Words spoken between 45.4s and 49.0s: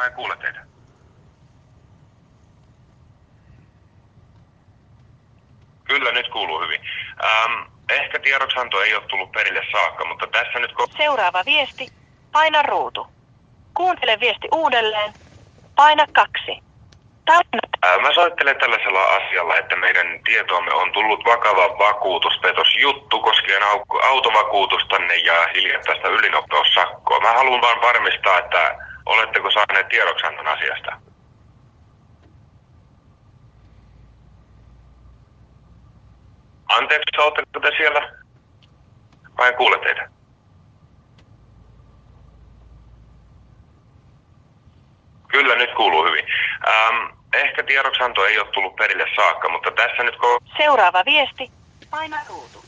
nyt kuuluu hyvin. Ähm, ehkä tiedoksianto ei ole tullut